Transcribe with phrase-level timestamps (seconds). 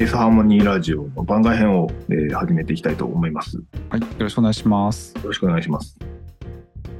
[0.00, 3.56] S ハーモニーラジオの番外編を、えー始めていきたいと思います。
[3.58, 5.14] よはい、よろしくお願いします。
[5.22, 5.96] ろしくお願いします。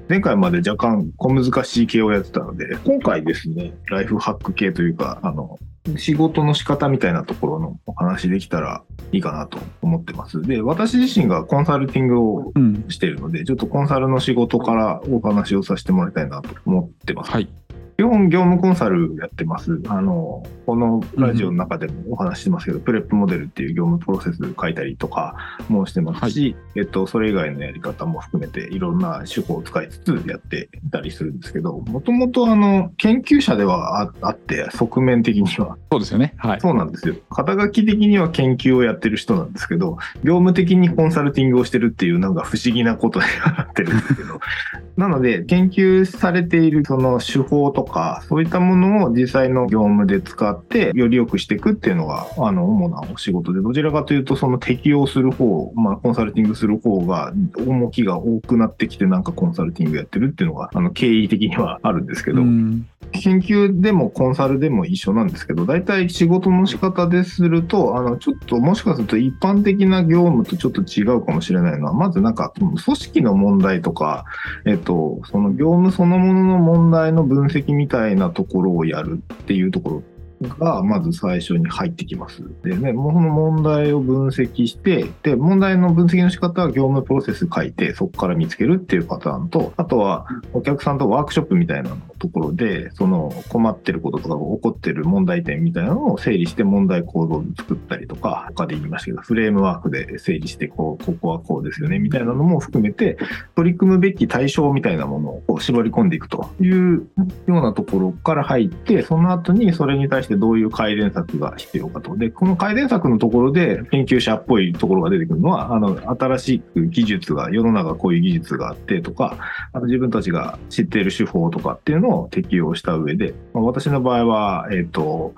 [0.08, 5.58] 前回まで若干小難しい系をやってたので、今回ですね、ライフハック系というか、あの、
[5.96, 10.40] 仕事の仕方みたいなところのお話できたらいいかなと思ってます。
[10.42, 12.84] で、私自身がコンサルティングをうん。
[12.88, 17.32] しているので、ちょっとコンサルの仕事からお話をさせてもらいたいなと思ってます。
[17.32, 17.48] はい。
[17.96, 19.80] 基本業務コンサルやってます。
[19.88, 25.36] あの、このラジオの中でもお話ししてますけど、プレップモデルっていう業務プロセス書いたりとか
[25.68, 35.76] もしてますし、えっと、それ以外のやり方も含めていろんな手法を使いつつやっていたりするんですけど、もともとあの、研究者ではああって、側面的には。
[35.92, 36.34] そうですよね。
[36.38, 36.60] はい。
[36.60, 37.14] そうなんですよ。
[37.30, 44.40] 肩書き的には研究をやってる人なんですけど、業務的にコンサルティングをしてるっていうなんか不思議なことになってるんですけど、
[44.96, 57.32] なので、研究されているその手法とか、かそういったものを実際の業務で使って、より良くしていくっていうのが、あの、主なお仕事で、どちらかというと、その適用する方、まあ、コンサルティングする方が、
[57.66, 62.86] 重きが多くなってきて、なんかコンサルティングやってるっていうのが、あの、経緯的にはあるんですけど、うん。
[63.14, 74.24] 研究でもコンサルでも一緒なんですけど、大体仕事の仕方ですると、あの、ちょっともしかすると一般的な業務とちょっと違うかもしれないのは、まずなんか、組織の問題とか、
[74.66, 80.13] えっと、その業務そのものの問題の分析みたいなところをやるっていうところ。
[80.48, 82.42] が、まず最初に入ってきます。
[82.62, 103.18] でね、もうその問題を分析して、で、問題の分析の仕方は業務プロセス書いて、そこから見つけるっていうパターンと、あとは、お客さんとワークショップみたいなところで、その困ってることとか起こってる問題点みたいなのを整理して問題構造を作ったりとか、他で言いましたけど、フレームワークで整理して、こう、ここはこうですよね、みたいなのも含めて、
[103.54, 107.06] 取り組むべき対象みたいなものを絞り込んでいくというよ
[107.48, 112.16] うなところから入って、その後にそれに対してどういう改善策が必要かと。
[112.16, 119.38] で、この改善策のところで研究者っぽいところが出てくるのは、あの、新しく技術が、世の中こういう技術があってとか、
[119.72, 125.34] あと自分たちが知っている手法とかっていうのを適用した上で、まあ私の場合は、えっ、と、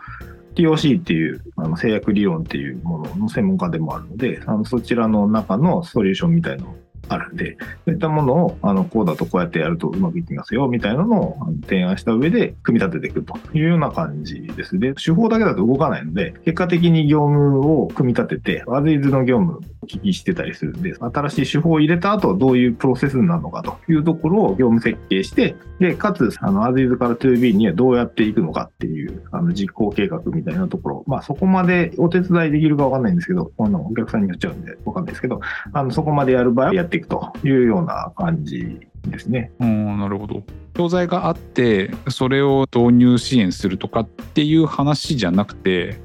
[0.57, 13.37] TOC っていうあの制約理論っていうものの専門家でもあるので、あのそちらの中のソリューションみたいなのをあるんで、そういったものを、あの、こうだとこうやってやるとうまくいきますよ、みたいなのを提案した上で、組み立てていくと。
[13.55, 14.79] いうような感じです。
[14.79, 23.77] で、手法だけだと動かないので、結果的に業務を組み立てて、アズイズの業務をお聞きしてたりするんで、新しい手法を入れた後、どういうプロセスになるのかと。
[23.89, 28.71] いうところを業務設計して、で、かつ、あの、アズイズから 2B にはどうやっていくのか。
[28.77, 35.41] っていう、あの、実行計画みたいなところ、まあ、そこまでお手伝いできるかわかんないんですけど、あの、お客さんによっちゃうんでわかんないですけど、
[35.73, 39.53] あの、そこまでやる場合はやっていくというような感じですね。
[39.61, 40.43] うん、なるほど。
[40.75, 45.99] 教材があって、それを導入支援するとかっていう話じゃなくて、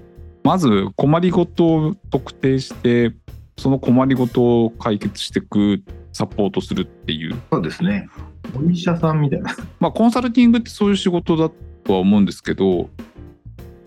[0.43, 3.13] まず困りごとを特定して、
[3.57, 7.35] その困りごとを解決していく、サポートするっていう。
[7.51, 8.07] そうですね。
[8.55, 9.55] お医者さんみたいな。
[9.79, 11.49] まあ、コンサルティングってそういう仕事だ
[11.83, 12.89] とは思うんですけど、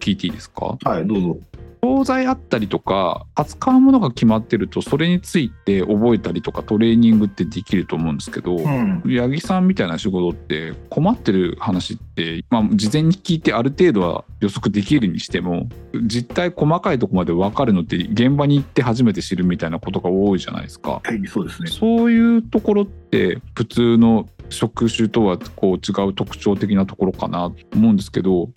[0.00, 0.76] 聞いていいですか？
[0.84, 1.38] はい、どうぞ。
[1.84, 9.02] 教材あったりとか扱うものが決まってるとそれについて覚えたりとかトレーニングってできると思うんですけど、うん。
[9.04, 15.68] 八木さんみたいな仕事って困ってる話って、まあ、事前に聞いてある程度は予測できるにしても
[16.06, 21.02] 実態細かいとこまで分かるのって現場に行って初めて知るみたいなことが多いじゃないですか。
[21.04, 21.70] はい、そうですね。
[21.70, 28.48] そういうところって普通の職種とはこう違う特徴的なところかなと思うんですけど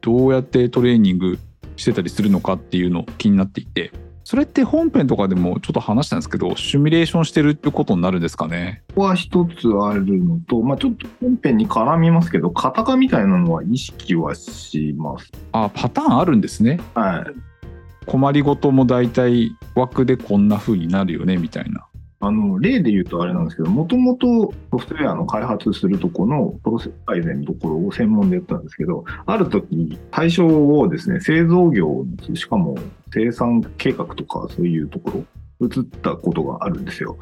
[0.00, 1.38] どうやってトレーニング
[1.76, 3.92] してたりするのかっていうの気になっていて
[4.24, 8.82] それって本編とかでもちょっと話したんですけどシミュレーションしてるってことになるんですかね？
[8.90, 15.28] ここは一つあるのと、まあちょっと本編に絡みますけど、型化みたいなのは意識はします。
[15.50, 18.06] あパターンあるんですねはい。
[18.06, 21.86] 困りごとも大体枠でこんな風になるよねみたいな
[22.24, 32.76] あの、例で言うとあれなんですけど、もともとソフトウェアの開発するとこのプロセス改善のところを専門でやったんですけど、ある時対象をですね、製造業、しかも
[33.12, 35.24] 生産計画とかそういうとこ
[35.58, 37.18] ろ、移ったことがあるんですよ。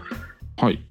[0.59, 0.85] はい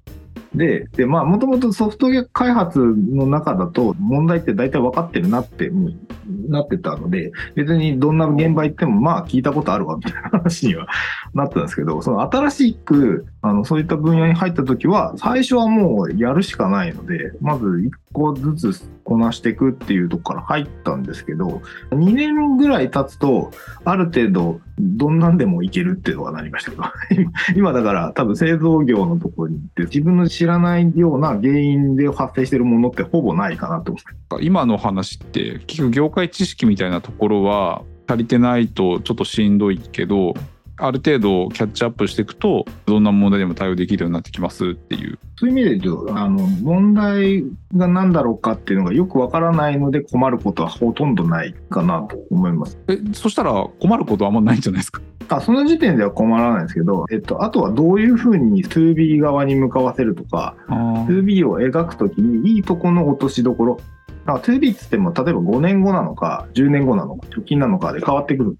[0.54, 6.10] で、で、まあ、もともとソフトウェア開発の中だと問題って大体分かってるなって、うん
[6.48, 10.86] なってたので、別にどんな現場行っても、まあ、聞いたことあるわ、みたいな話には
[11.34, 23.50] なったんですけど、その新しく、あの、そういった分野に入った時は、最初はもうやるしかないので、まず一個ずつこなしていくっていうとこから入ったんですけど、2年ぐらい経つと、
[23.84, 26.84] ある程度、どんなんでもいけるっていうのがなりましたけど、
[27.58, 34.44] 今だから多分製造業のところに行って、自分の知らないような原因で発生してるものってほぼないかなと思って。
[34.44, 40.34] 今の話って結局業界知識みたいなところは足りてないとちょっとしんどいけど
[40.80, 47.44] ある程度キャッチアップしていくとどんな問題でも対応できるようになってきますっていうそういう意味で言うと、あの、問題
[47.74, 52.78] が何だろうかっていうのがよくわからないので困ることはほとんどないかなと思います。
[52.88, 55.00] えそしたら困ることはあんまないんじゃないですか？
[55.28, 63.80] あその時点では困らないですけど、えっと、あとはどういうふうに 2B 側に向かわせるとか、2B を描くときにいいとこの落としどころ。
[64.26, 68.58] だから 2B って言っても、例えば5年後なのか、10年後なのか、貯金なのかで変わってくる。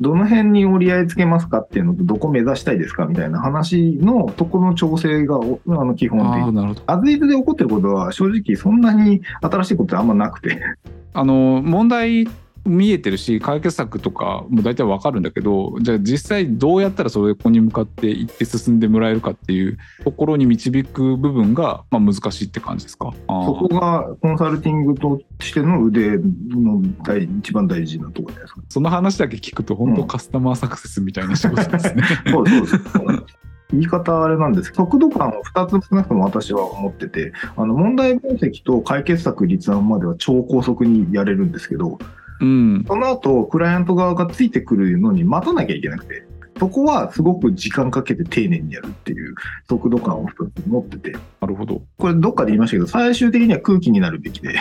[0.00, 6.20] どの辺に折り合いつけますかっていうのと、どこ目指したいですかみたいな話のとこの調整がおあの基本
[6.54, 10.60] 的アズイズで起こってることは正直そんなに新しいことってあんまなくて。
[11.14, 12.28] あの問題
[12.66, 23.12] 見えてるし解決策とかも大体わかるんだけどじゃあ実際どうやったらそれこに向かって行って進んでもらえるかっていうところに導く部分が、まあ、難しいって感じですか？
[23.28, 28.60] そこがコンサルティングとしての腕の大一番大事なところじゃないですか。
[28.68, 32.02] その話だけ聞くと本当カスタマーサクセスみたいな仕事ですね。
[32.30, 32.66] そうそう。
[32.66, 33.26] そう
[33.72, 41.98] 言い方あれなんですけど速度感を2つ少なくとも私は思ってて、あの問題分析と解決策立案までは超高速にやれるんですけど、
[42.40, 46.26] うん、その後、クライアント側がついてくるのに待たなきゃいけなくて、
[46.58, 49.34] そこはすごく時間かけて丁寧にやるっていう
[49.68, 50.26] 速度感を
[50.66, 51.82] 持ってて、なるほど。
[51.98, 54.54] これどっかで言いましたけど、最終的には空気になるべきで、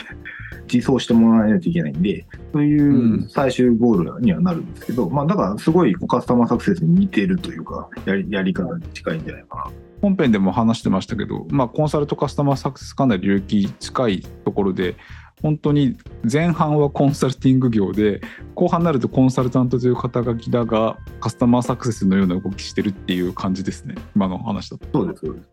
[0.71, 9.71] 実装してもらわないといけないんで、そういう最終ゴールにはなるんですけど、まあだからすごいカスタマーサクセスに似てるというか、やりやり方に近いんじゃないかな。
[10.01, 14.97] 本編でも話してましたけど、まあ、コンサルとカスタマーサクセスかなり領域近いところで
[15.45, 18.19] 本当に前半はコンサルティング業で
[18.55, 24.87] 後半になるとコンサルタントという肩書きだがカスタマーサクセスのような動きしてるっていう感じですね今の話だと。
[24.91, 25.49] そうです、そうです。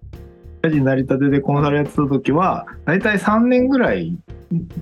[0.62, 4.16] 社事成り立てでコンサルやってた時は、大体3年ぐらい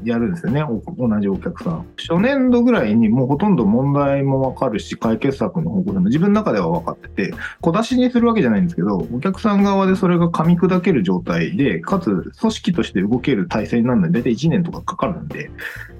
[0.04, 0.62] やるんですよね、
[0.98, 1.86] 同じお客さん。
[1.96, 15.50] 初年度ぐらいにもうほとんど問題もわかるし、解決策の方向でも自分の中では分かってて、小出しにするわけじゃないんですけど、お客さん側でそれが噛み砕ける状態で、かつ組織として動ける体制になるので、大体1年とかかかるんで、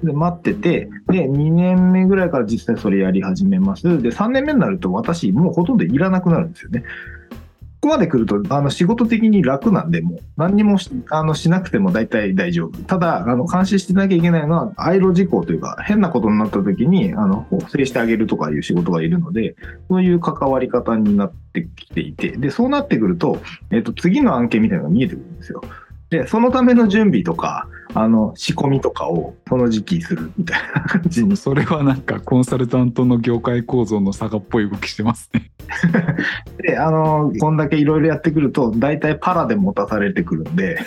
[0.03, 3.83] で待ってて、で、2年目ぐらいから実際それやり始めます。
[4.01, 6.83] で、3年目になると私、もうほとんどいらなくなるんですよね。
[7.81, 12.77] ここまで来ると、あの、仕事的に楽なんで、もう、何にもしあのしなくても大体大丈夫。
[12.83, 19.55] ただ、あの、監視してなきゃいけないのは、愛路事項というか、変なことになった時に、あの、補正してあげるとかいう仕事がいるので、
[19.89, 23.41] そういう関わり方になってきていて、で、そうなってくると、
[23.71, 25.63] えっと、次の案件みたいなのが見えてくるんですよ。
[26.11, 35.51] で、そのための準備とか、あの、仕込みとかを、その時期するみたいな感じに それはなんかコンサルタントの業界構造の差がっぽい動きしてますね。
[36.57, 40.79] で、あの、こんだけいろいろやってくると、大体パラで持たされてくるんで、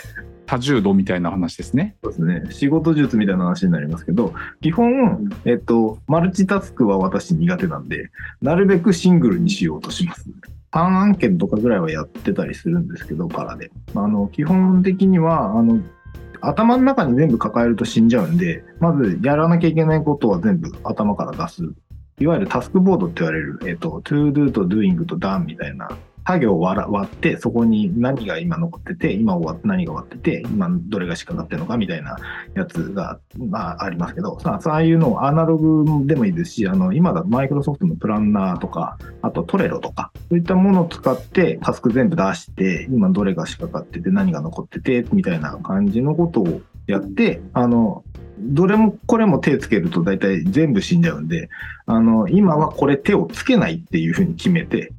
[0.47, 1.97] 多重度みたいな話ですね。
[2.03, 2.43] そうですね。
[2.51, 8.11] 仕事術みたいな話になりますけど、基本、えっと、マルチタスクは私苦手なんで、
[8.43, 10.29] なるべくシングルにしようとします。
[10.73, 13.71] 3案件とかぐらいはやってたりするんですけど、パラで。
[13.95, 15.81] あの、基本的には、あの、
[16.41, 21.63] 頭の中に全部抱えると死んじゃうんで、まずやらなきゃいけないことは全部頭から出す。
[22.19, 25.89] いわゆるタスクボードって言われる、えっと、to do と doing と done みたいな
[26.27, 32.17] 作業を割割って、そこに何が今残ってて、今終わ何が終わってて、今どれが仕掛かってるのかみたいな
[32.55, 48.03] やつが、まあ、ありますけど、さあ、そういうのをアナログでもいいですし、あの、今だとマイクロソフトのプランナーとか、あとトレロとか、そういったものを使ってタスク全部出して、今どれが仕掛かってて、何が残ってて、みたいな感じのことをやって、あの、
[48.39, 51.49] どれもこれも手つけると大体全部死んじゃうんで、
[51.87, 54.93] あの、今はこれ手をつけないっていうふうに決めて、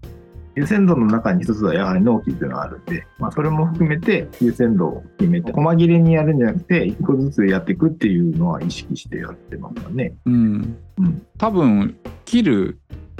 [0.55, 10.13] 優先度の中に一つはやはり納期っていうのがあるんで、まあ、それも含めて優先度を決めて、細切れにやるんじゃなくて、一個ずつやっていくっていうのは意識してやってますかね。
[10.25, 10.77] うん。
[10.97, 11.25] うん。
[11.37, 12.79] 多分切る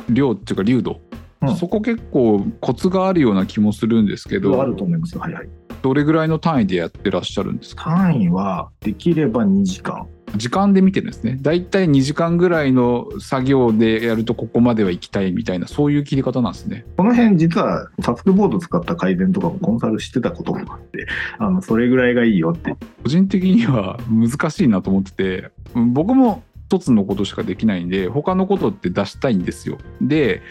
[0.09, 1.01] 量っていうか流度、
[1.49, 5.21] うんそこ結構コツがあるような気もするんですけどあると思いますよ。
[5.21, 5.49] はいはい。
[5.81, 7.83] どれぐらいの単位でやってらっしゃるんですか？
[7.85, 10.07] 単位はできれば2時間。
[10.37, 22.75] 時間で見てるんですねだいたい2時間ぐらいの作業でやるとここまでは行きたいみたいなそういう切り方なんですねこの辺実はタスクボード使った改善とかもコンサルしてたこともあって、あの、それぐらいがいいよって。
[23.03, 30.41] 個人的には難しいなと思っててうん僕も一つのことしかできないんで他のことって出したいんですよで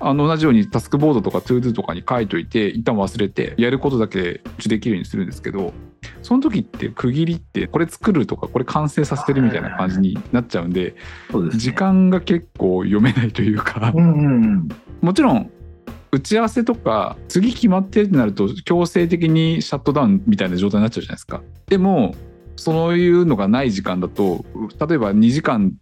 [0.00, 5.72] あの同じようにタスクボードとか ToDo とかに書いといて一旦忘れてやることだけできるようにするんですけど
[6.22, 10.94] その時って区切りってこれ作るとかこれ完成させてるみたいな感じになっちゃうんで
[11.32, 11.50] ね。
[11.54, 11.74] 時。
[11.74, 14.68] 間が結構読めないというかうん。
[15.00, 15.50] もちろん
[16.10, 21.42] 打ち合わせとか次決まってるってなると強制的にシャットダウンみたいな状態になっちゃうじゃないですか。
[21.66, 22.14] でも
[22.58, 24.44] そういうのがない時間だと
[24.86, 25.72] 例えば2時間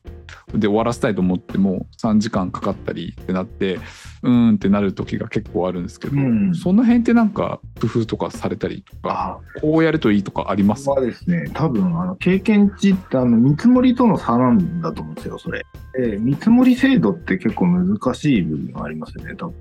[0.54, 3.76] で終わらせたいと思っても3時間かかったりってなって
[4.23, 10.88] うーんってなる時が結構あるんですけど、うんその辺ってなんか工夫とかされたりとかあこうやるといいとかあります？
[10.88, 15.64] はですね、多分、あの、経験値って、あの、見積もりとの差なんだと思うんですよ、それ。
[15.99, 19.54] で、見積もり制度って結構難しい部分がありますよね、多分。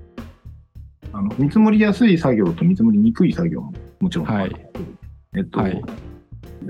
[1.12, 4.52] あの、見積もりやすい作業と見積もりにくい作業ももちろんある。
[4.52, 4.66] はい
[5.36, 5.82] えっと、はい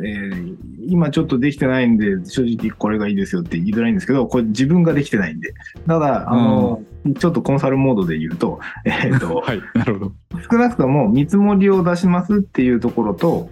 [0.04, 5.52] えー今ちょっとできてないんで、正直これがいいですよって言いづらいんですけど、これ自分ができてないんで。
[5.86, 6.82] ただ、あの、
[7.18, 10.12] ちょっとコンサルモードで言うと、 えっと、 はいなるほど
[10.50, 13.50] 少なくとも見積もりを出しますっていうところと、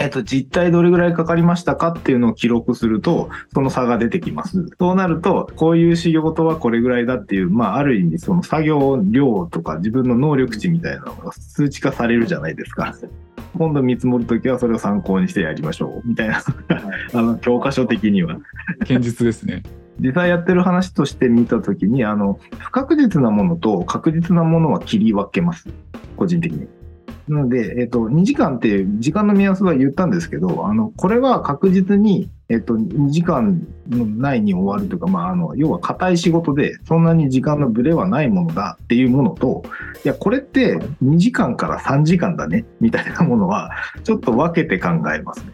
[0.00, 4.64] えっと、実態どれぐらいかかりましたかっていうのを記録すると、その差が出てきます。
[4.78, 12.94] そうなると、こういう仕事はこれぐらいだっていう、まあ、ある意味、その作業量とか自分の能力値みたいなのが数値化されるじゃないですか。
[13.56, 16.42] 今度見積もるときはそれを参考にしてやりましょう、みたいな、
[17.14, 18.38] あの、教科書的には。
[18.80, 19.62] 堅実ですね
[20.00, 25.68] 実際やってる話として見たときに、あの、不確実なものと確実なものは切り分けます。
[26.16, 26.68] 個人的に。
[27.28, 39.62] なので、えっ、と、2時間っていう時間の目安は言ったんですけど、あの、これは確実に、えっ、と、2時間の内に終わるというか、まあ、あの、要は硬い仕事で、そんなに時間のブレはないものだっていうものと、
[40.04, 43.70] いや、これって2時間から3時間だね、みたいなものは、
[44.04, 45.52] ちょっと分けて考えますね。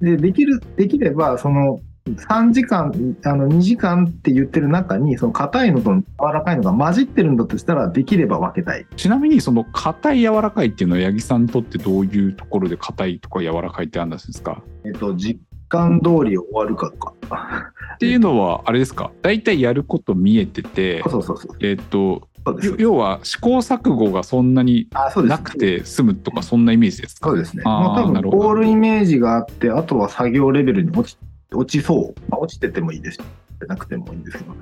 [0.00, 2.92] で、できる、できれば、その、3時間、
[3.24, 8.86] あの、2時間って言ってる中に、その硬いのと柔らかいのが混じってるんだとしたら、できれば分けたい。
[8.94, 14.62] ちなみにその硬い柔らかいっていうのは八木さんにとってどういうところで硬いとか柔らかいってあるんですか？
[14.84, 16.96] えっと、実感通り終わるかと
[17.28, 17.72] か。
[17.94, 19.10] っていうのはあれですか？
[19.22, 21.56] 大体やること見えててそうそうそう。
[21.60, 22.74] えっ、とそうですよ。
[22.78, 24.88] 要は試行錯誤がそんなに。
[25.24, 27.30] なくて済むとかそんなイメージですか？
[27.30, 27.62] そうですね。
[27.66, 31.18] あ多分、ゴールイメージがあって、あとは作業レベルに落ち
[31.52, 32.20] 落ちそう。
[32.30, 33.20] まあ、落ちててもいいですし、
[33.68, 34.52] なくてもいいんですけど。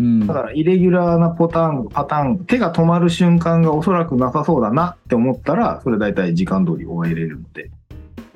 [0.00, 7.70] うんだから、イレギュラーなパターン、パターン、手が止まる瞬間がおそらくなさそうだなって思ったら、それ大体時間通り終えれるので。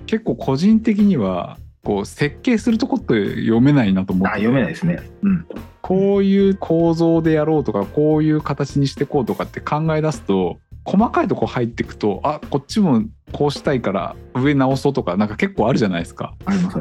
[0.07, 5.01] 結構個人的にはこう設計するとこって読めないなと思ってあ、読めないですね。
[5.23, 5.47] うん。
[5.81, 16.35] こういう構造でやろうとかこういう形にしてこうとかって考え出すと細かいとこ入っていくとあこっちもこうしたいから上直そうとかなんか結構あるじゃないですか。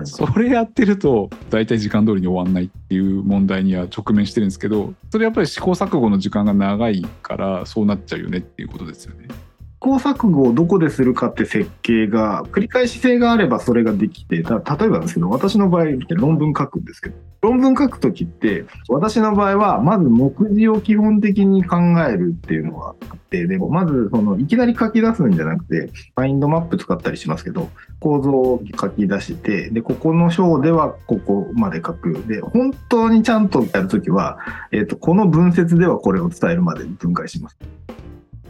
[0.04, 9.30] それやってると大体時間通りに終わんないっていう問題には直面してるんですけどそれやっぱり試行錯誤の時間が長いからそうなっちゃうよねっていうことですよね。
[9.78, 21.78] 試行錯誤をどこでするかって設計が、繰り返し性があればそれができて、た例えばなんですけど、私の場合って論文書くんですけど、論文書くときって、私の場合は、まず目次を基本的に考
[22.10, 27.70] えるっていうのがあって、でも、まず、その、いきなり書き出すんじゃなくて、マインドマップ使ったりしますけど、
[28.00, 32.24] 構造を書き出して、で、ここの章ではここまで書く。
[32.28, 34.40] で、本当にちゃんとやるときは、
[34.72, 37.58] えっ、と、この文節ではこれを伝えるまで分解します。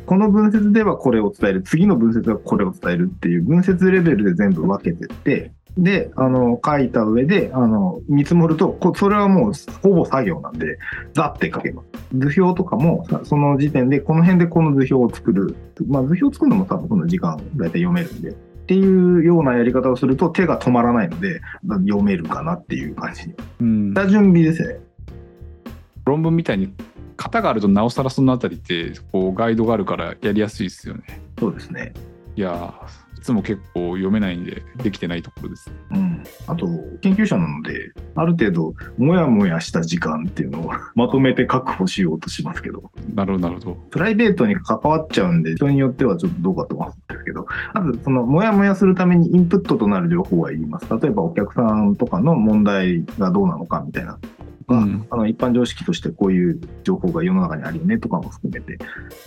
[0.07, 10.79] この分節ではこれを伝える、次の分節はこれを伝えるっていう分節レベルで全部分けてって、で、あの、書いた上で、あの、見積もると、こそれはもうほぼ作業なんで、
[11.13, 11.87] ザって書けます。
[12.31, 15.55] 図表とかも、さその時点で、この辺でこの図表を作る。
[15.87, 18.29] まあ、図表作るのも多分この時間、だいたい読めるんで。
[18.29, 18.33] っ
[18.65, 21.41] ていうようなやり方をすると手が止まらないので、
[21.85, 23.33] 読めるかなっていう感じ。
[23.59, 24.79] うん、下準備ですね。
[26.05, 26.73] 論文みたいに
[27.17, 31.03] 型があるとなおさらそのあたりってこうガイドがあるからやりやすいですよね。
[31.39, 31.93] そうですね。
[32.35, 35.71] いやーいつも結構読めないんでできてないところです。
[35.91, 36.23] うん。
[36.45, 36.67] あと、
[37.01, 43.77] 研究者なので、ある程度、もやもやした時間っていうのを まとめて確保しようとしますけど、なるほどなるほど。
[43.89, 50.85] プライベートに関わっちゃうんで、人によってはちょっとどうかと思うんですけど、まず、その、もやもやするためにインプットとなる情報は言います。
[51.01, 54.19] 例えば、お客さんとかの問題がどうなのかみたいな。
[54.69, 58.73] うんあの一般常識としてこういう情報が世の中にあるよねとかも含めて。
[58.73, 58.77] っ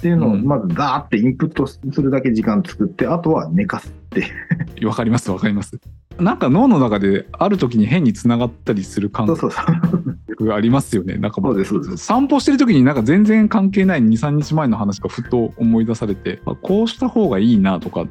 [0.00, 4.26] ていうのをうんまずガーってインプットするだけ時間作って、あとは寝かすって。
[4.84, 5.80] わかりますわかります。
[6.18, 9.26] なんか脳の中である時に変につながったりする感。
[9.26, 11.16] 覚がありますよね。
[11.16, 11.40] なんか。
[11.96, 18.06] 散歩してる時になんか全然関係ない23日前の話がふと思い出されてあこうした方がいいなとか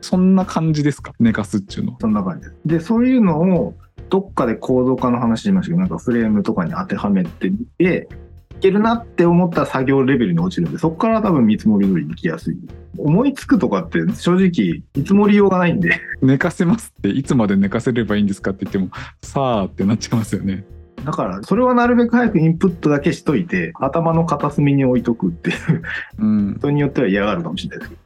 [0.00, 1.12] そんな感じですか？
[1.20, 1.96] 寝かすっていうの。
[2.00, 2.56] そんな感じです。
[2.66, 3.74] で、そういうのを、
[4.12, 8.08] どっかで構造化の話しましたけど、なんかフレームとかに当てはめてみて、
[8.50, 12.58] いけるなって思ったら作業レベルに落ちるんで、そこから多分見積もり通りに行きやすい。
[12.98, 18.90] 思いつくとかって正直見積もりようがないんで、寝かせますっていつまで寝かせればいいんですかって言っても
[19.22, 20.66] さあってなっちゃいますよね。
[21.06, 25.82] だからそれはなるべく早くインプットだけしといて、頭の片隅に置いとくっていう、
[26.18, 28.01] うん、人によっては嫌がるかもしれないですけど。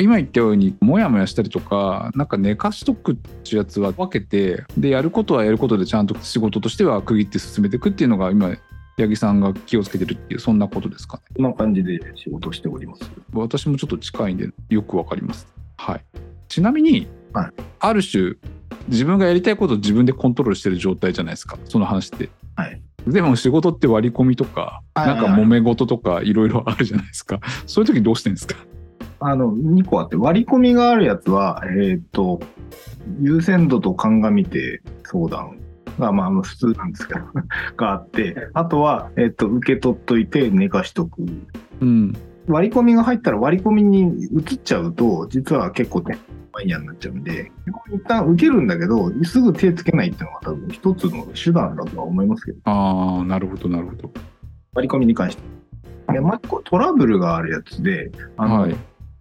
[0.00, 8.56] 今言ったようにモヤモヤしたりとかなんか寝かしとくってやつは分けてでやることはやることでちゃんと仕事としては区切って進めていくっていうのが今
[8.96, 11.22] 八木さんが気をつけてるっていうそんなことですかね。
[11.36, 13.10] こんな感じで仕事しております。
[13.32, 15.46] 私もちょっと近いんでよくわかります。
[15.76, 16.04] はい。
[16.48, 17.50] ちなみに、はい。
[17.78, 18.34] ある種
[18.88, 21.58] 自分がやりたいことを自分でコントロールしてる状態じゃないですか。
[21.64, 22.28] その話って。
[22.56, 22.80] はい。
[23.06, 27.40] でも仕事って割り込みとか、なんか揉め事とかいろいろあるじゃないですか。
[27.66, 28.56] そういう時どうしてんですか？
[29.20, 32.40] あの、2個あって、割り込みがあるやつは、えっ、と、
[33.20, 35.58] 優先度と鑑みて相談
[35.98, 37.20] が、まあ、あの普通なんですけど、
[37.76, 41.22] があって、あとは、えっ、と、受け取っといて寝かしとく。
[41.80, 42.12] うん
[42.48, 46.16] 割り込みが入ったら割り込みに移っちゃうと、実は結構ね、
[46.50, 47.52] マイヤーになっちゃうんで、
[47.94, 54.10] 一旦受けるんだけど、すぐ手つけないっていうのが多分一つの手段だとは思いますけど、ああなるほどなるほど
[54.72, 55.42] 割り込みに関して。
[56.12, 58.76] で、もう一個トラブルがあるやつで、あの、はい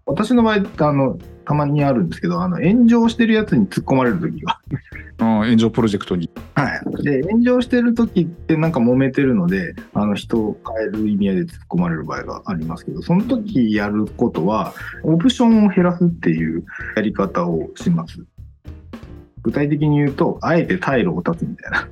[0.07, 4.59] 私の場合、あの、たまにあるんですけど、あの、炎上してるやつに突っ込まれる時が。
[5.19, 7.03] あー炎上プロジェクトにはい。
[7.03, 14.73] で、炎上してる時ってなんか揉めてるので、あの、人を変える意味合いで突っ込まれる場合がありますけど、その時やることは、
[15.03, 16.63] オプションを減らすっていう
[16.95, 18.23] やり方をします。
[19.41, 21.87] 具体的に言うと、あえて退路を断つみたいな。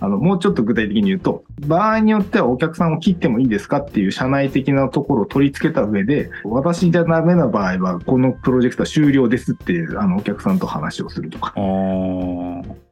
[0.00, 11.52] あの、もうちょっと具体的に言うと、場合によってはお客さんを切ってもいいですかっていう社内的なところを取り付けた上で、私じゃダメな場合は、このプロジェクトは終了ですっていう、あの、お客さんと話をするとか。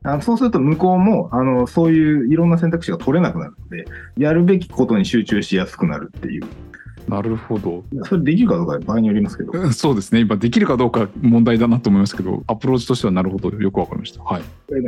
[0.03, 3.85] あのそうすると向こうも、あの、そういういろんな選択肢が取れなくなるので、
[4.17, 6.45] やるべきことに集中しやすくなるっていう。
[7.11, 7.83] なるほど。
[8.05, 9.53] それできるかどうかは場合によりますけど。
[9.53, 10.21] うんそうですね。
[10.21, 14.23] 今できるかどうか問題だなと思いますけどアプローチとしてはなるほどよくわかりました。
[14.23, 14.43] はい。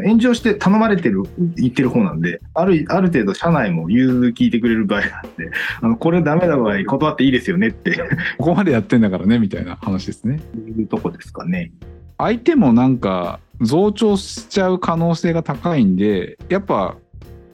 [0.07, 1.25] 炎上して頼まれてる、
[1.57, 5.51] 言ってる方なんで、ある、ある程度社内も融通聞いてくれる場合なんで、
[5.81, 7.99] あの、これダメな場合断っていいですよねって。
[8.39, 10.41] ここまでやってんだからねみたいな話ですね。
[10.79, 11.73] いうとこですかね。
[12.19, 16.97] 相手もなんか増長しちゃう可能性が高いんでやっぱ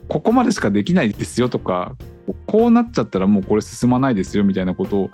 [0.09, 1.95] ここまでしかできないですよとか
[2.45, 5.11] こうなっちゃったらもうこれ進まないですよみたいなことを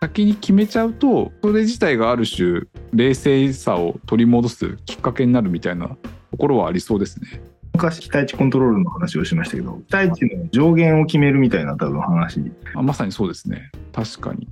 [0.00, 5.88] 先に決めちゃうとそれ自体がある種冷静さを取り戻すきっかけになるみたいな
[6.30, 7.42] ところはありそうですね。
[7.74, 12.40] 昔期待値コントロールの話をしましたけど、期待値の上限を決めるみたいな多分話。
[12.74, 14.48] あまさにそうですね確かに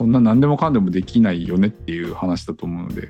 [0.00, 3.08] そんな何でもかんでもできないよねっていう話だと思うので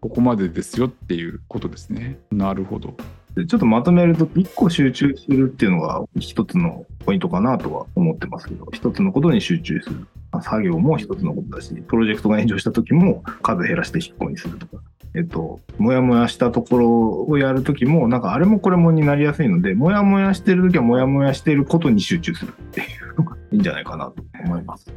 [0.00, 3.02] ここまでですよっていうことですねなるほどで
[3.46, 10.06] ちょっとまとめると、一個集中するっていうのが一つのポイントかなとは思ってますけど、一つのことに集中する。
[10.32, 14.82] まあ作業も一つのことだし、プロジェクトが炎上した時も数減らして執行にするとか。
[15.14, 24.92] えっと、もやもやしたところをやるときも、なんかあれもこれもになりやすいので、もやもやしてるときはもやもやしてることに集中するっていうのがいいんじゃないかなと思います。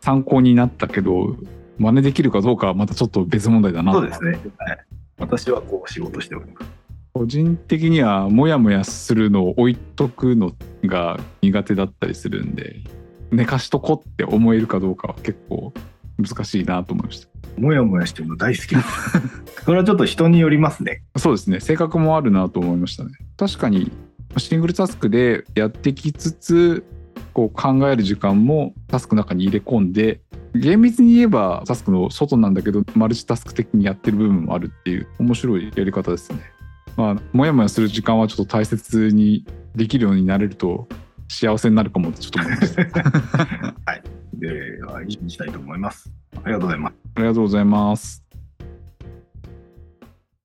[0.00, 1.36] 参考になったけど
[1.78, 4.38] 真似できるかどうかはまたちょっと別問題だなそうですね。
[4.56, 4.78] はい。
[5.18, 6.70] 私はこう仕事しております。
[7.16, 10.52] 個人的にはモヤモヤするのを置いとくの
[10.84, 12.82] が苦手だったりするんで
[13.30, 15.72] 寝かしとこって思えるかどうかは結構
[16.18, 19.64] 難しいなと思いましたもやもやしてるの大好きです。
[19.64, 21.02] それはちょっと人によりますね。
[21.16, 23.90] そうですね性格もあるなと思いましたね確かに
[24.36, 26.84] シングルタスクでやってきつつ
[27.32, 30.20] こう考える時間もタスクの中に入れ込んで
[30.54, 36.55] 厳密に言えばタスクの外なんだけどマルチタスク的にやってる部分もあるっていう面白いやり方ですね
[36.96, 40.88] まあもやもやする時間はちょっと大切にできるようになれると
[41.28, 44.02] 幸せになるかもってちょっと思いました
[44.36, 46.12] では、以上にしたいと思います。
[46.44, 46.94] ありがとうございます。
[47.14, 48.25] ありがとうございます